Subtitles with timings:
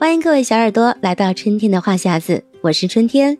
[0.00, 3.36] 欢迎各位小耳朵来到春天的话匣子，我是春天。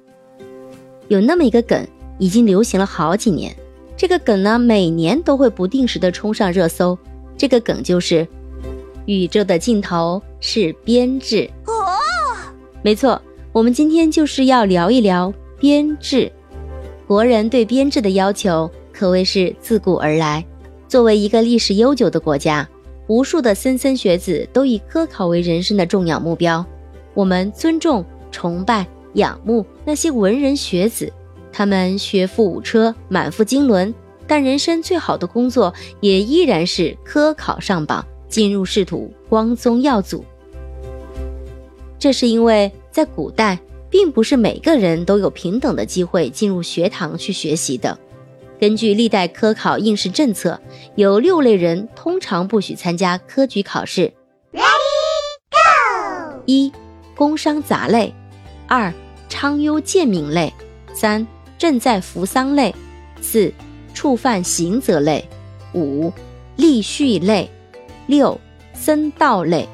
[1.07, 1.87] 有那么一个梗，
[2.19, 3.55] 已经流行了好几年。
[3.97, 6.99] 这个梗呢，每年都会不定时的冲上热搜。
[7.37, 8.27] 这个梗就是
[9.07, 11.49] 宇宙的尽头是编制。
[11.65, 11.73] 哦，
[12.83, 13.23] 没错，
[13.53, 16.31] 我们今天就是要聊一聊编制。
[17.07, 20.45] 国人对编制的要求可谓是自古而来。
[20.89, 22.69] 作为一个历史悠久的国家。
[23.09, 26.65] 无数的莘莘学子都以科考为人生的重要目标，
[27.15, 31.11] 我们尊重、崇拜、仰慕那些文人学子，
[31.51, 33.93] 他们学富五车，满腹经纶，
[34.27, 40.23] 但人生最好的工作也依然是科考上榜，进入仕途，光宗耀祖。
[41.99, 47.99] 这是因为在古代，并不是每个人都有平等的机会进入学堂去学习的。
[48.61, 50.61] 根据历代科考应试政策，
[50.97, 54.13] 有六类人通常不许参加科举考试。
[54.53, 54.65] Ready
[55.51, 56.43] Go！
[56.45, 56.73] 一、
[57.15, 58.13] 工商杂类；
[58.67, 58.93] 二、
[59.29, 60.51] 昌优贱民类；
[60.93, 61.25] 三、
[61.57, 62.73] 正在扶丧类；
[63.21, 63.53] 四、
[63.95, 65.23] 触犯刑责类；
[65.73, 66.13] 五、
[66.57, 67.47] 立序类；
[68.09, 68.41] 六、
[68.75, 69.69] 僧道类。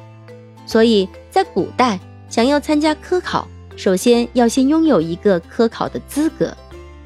[0.67, 1.98] 所以在古代，
[2.29, 6.55] 想要参加科考，首先要先拥有一个科考的资格，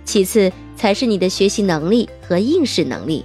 [0.09, 0.51] 其次。
[0.79, 3.25] 才是你的学习能力和应试能力，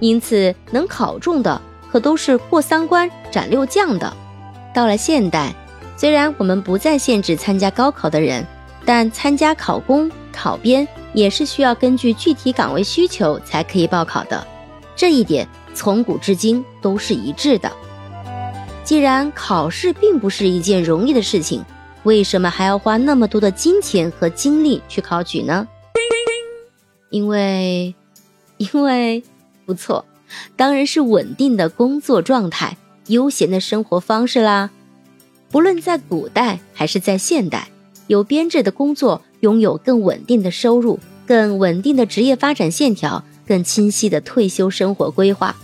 [0.00, 4.12] 因此能考中的可都是过三关斩六将的。
[4.74, 5.54] 到了现代，
[5.96, 8.44] 虽然我们不再限制参加高考的人，
[8.84, 14.44] 但参加考公、考编也是需要根据具体岗位需求才可以报考的。
[14.96, 17.70] 这一点从古至今都是一致的。
[18.82, 21.64] 既然考试并不是一件容易的事情，
[22.02, 25.68] 为什么还要花那么多的金钱和精力去考取呢？
[27.10, 27.94] 因为，
[28.56, 29.22] 因为
[29.64, 30.04] 不错，
[30.56, 32.76] 当然是稳定的工作状态、
[33.06, 34.70] 悠闲的生活方式啦。
[35.50, 37.68] 不论在古代还是在现代，
[38.08, 45.56] 有编制的工作拥有更稳定的收入、更稳定的职业发展线条、更清晰的退休生活规划。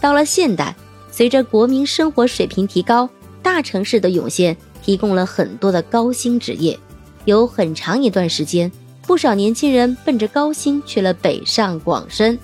[0.00, 0.76] 到了现代，
[1.10, 3.08] 随着国民生活水平提高，
[3.42, 6.78] 大城市的涌现提供了很多的高薪职业，
[7.24, 8.70] 有很长一段时间。
[9.10, 12.38] 不少年轻人奔着高薪去了北上广深，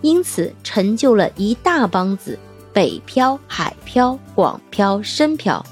[0.00, 2.38] 因此成就了一大帮子
[2.72, 5.62] 北漂、海漂、广漂、深漂，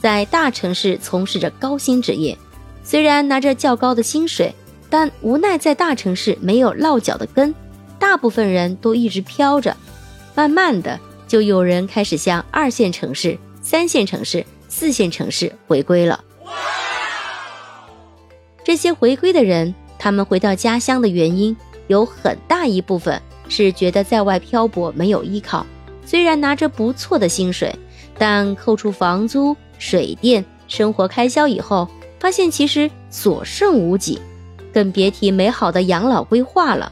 [0.00, 2.38] 在大城市从事着高薪职业。
[2.84, 4.54] 虽然拿着较高的薪水，
[4.88, 7.52] 但无奈在大城市没有落脚的根，
[7.98, 9.76] 大部分人都一直飘着。
[10.36, 16.22] 慢慢的，就有人开始向二线城市、三线城市、四线城市回归了。
[18.64, 21.54] 这些回归的人，他们回到家乡的原因
[21.86, 25.66] 有很大一部分是觉得在外漂泊没有依靠。
[26.06, 27.74] 虽然拿着不错的薪水，
[28.18, 31.86] 但扣除房租、水电、生活开销以后，
[32.18, 34.18] 发现其实所剩无几，
[34.72, 36.90] 更别提美好的养老规划了。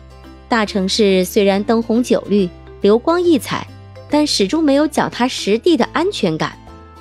[0.49, 2.49] 大城市虽然灯红酒绿、
[2.83, 3.67] 流光溢彩，
[4.11, 6.53] 但始终没有脚踏实地的安全感。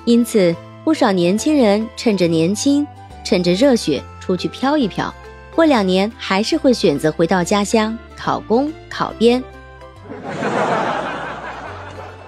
[0.06, 2.86] 因此，不少年轻人趁着年轻，
[3.22, 4.02] 趁着热血。
[4.22, 5.12] 出去飘一飘，
[5.52, 9.42] 过两年还是会选择回到家乡考公考编。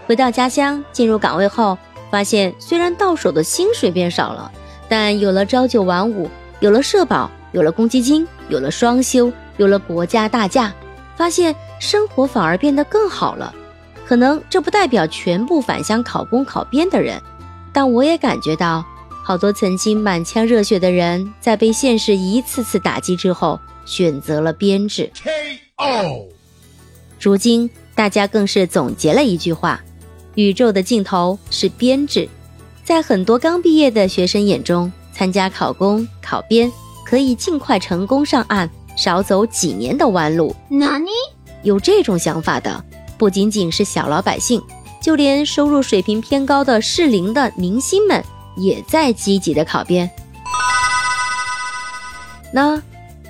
[0.08, 1.78] 回到家乡进入岗位后，
[2.10, 4.50] 发现虽然到手的薪水变少了，
[4.88, 6.28] 但有了朝九晚五，
[6.58, 10.72] 有了社保，有了公积金，有了双休，有了国家大假，
[11.14, 13.54] 发现生活反而变得更好了。
[14.04, 17.22] 可能这不代表全部返乡考公考编的人，
[17.72, 18.84] 但我也感觉到。
[19.26, 25.10] 好多曾经满腔热血的人，在被现实一次次打击之后，选择了编制。
[25.14, 26.28] K.O.
[27.18, 29.82] 如今，大家更是总结了一句话
[30.36, 32.28] ：“宇宙的尽头是编制。”
[32.84, 36.70] 在很多刚毕业的学生眼中，参加考公、考编
[37.06, 40.54] 可以尽快成功上岸，少走几年的弯路。
[40.68, 41.06] 哪里
[41.62, 42.84] 有这种想法的？
[43.16, 44.62] 不仅仅是小老百姓，
[45.00, 48.22] 就连收入水平偏高的适龄的明星们。
[48.56, 50.10] 也在积极的考编。
[52.52, 52.80] 那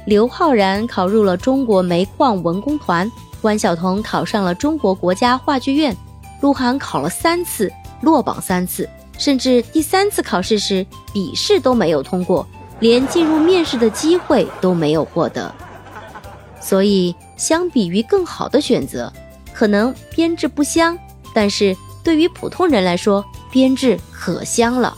[0.05, 3.11] 刘昊然考入了中国煤矿文工团，
[3.41, 5.97] 关晓彤考上了中国国家话剧院，
[6.41, 7.73] 鹿晗考了三次，
[8.03, 12.47] 落榜三次，甚至第三次考试时笔试都没有通过，
[12.81, 15.55] 连进入面试的机会都没有获得。
[16.61, 19.11] 所以，相比于更好的选择，
[19.55, 20.99] 可能编制不香，
[21.35, 24.95] 但是对于普通人来说，编制可香了。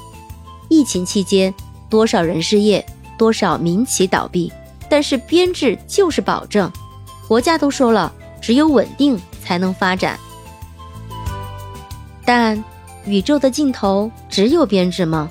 [0.68, 1.52] 疫情期间，
[1.88, 2.84] 多少人失业，
[3.16, 4.52] 多少民企倒闭，
[4.88, 6.70] 但是编制就是保证。
[7.28, 10.18] 国家都说了，只有稳定才能发展。
[12.24, 12.62] 但
[13.04, 15.30] 宇宙的尽头只有编制吗？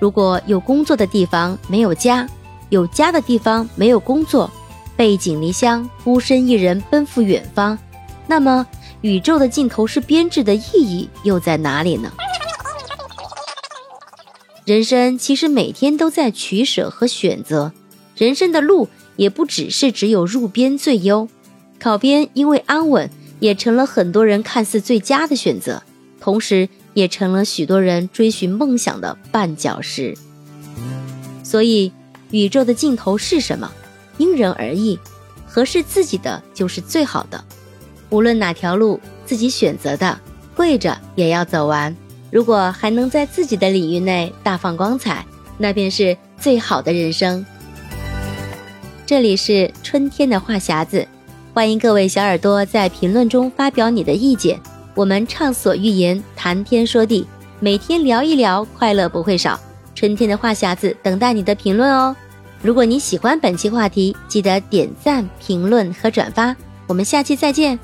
[0.00, 2.28] 如果有工作的地方没有家，
[2.68, 4.50] 有家的地方没有工作，
[4.96, 7.78] 背井离乡，孤身一人奔赴远方，
[8.26, 8.66] 那么
[9.00, 12.12] 宇宙的尽头是编制的意义又在哪里呢？
[14.68, 17.72] 人生其实每天都在取舍和选择，
[18.14, 18.86] 人生的路
[19.16, 21.26] 也不只是只有入编最优，
[21.80, 23.08] 考编因为安稳，
[23.40, 25.82] 也成了很多人看似最佳的选择，
[26.20, 26.68] 同时。
[26.94, 30.16] 也成了许多人追寻梦想的绊脚石。
[31.44, 31.92] 所以，
[32.32, 33.70] 宇宙的尽头是什么？
[34.16, 34.98] 因人而异，
[35.46, 37.44] 合适自己的就是最好的。
[38.10, 40.18] 无论哪条路自己选择的，
[40.56, 41.94] 跪着也要走完。
[42.30, 45.24] 如果还能在自己的领域内大放光彩，
[45.56, 47.44] 那便是最好的人生。
[49.06, 51.06] 这里是春天的话匣子，
[51.54, 54.60] 欢迎各位小耳朵在评论中发表你的意见。
[54.94, 57.26] 我们畅所欲言，谈天说地，
[57.60, 59.58] 每天聊一聊，快乐不会少。
[59.94, 62.14] 春天的话匣子等待你的评论哦。
[62.60, 66.54] 如果你喜欢本期话题，记得点赞、评论和转发。
[66.86, 67.78] 我们下期再见。